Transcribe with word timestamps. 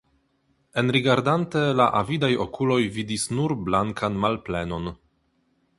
Enrigardante, 0.81 1.61
la 1.81 1.87
avidaj 1.99 2.31
okuloj 2.47 2.81
vidis 2.97 3.27
nur 3.39 3.55
blankan 3.69 4.21
malplenon! 4.27 4.95